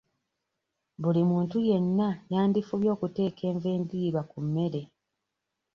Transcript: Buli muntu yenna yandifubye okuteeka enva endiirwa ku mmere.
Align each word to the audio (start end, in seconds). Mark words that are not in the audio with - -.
Buli 1.01 1.21
muntu 1.31 1.55
yenna 1.67 2.09
yandifubye 2.33 2.89
okuteeka 2.95 3.41
enva 3.51 3.69
endiirwa 3.77 4.21
ku 4.31 4.37
mmere. 4.45 4.81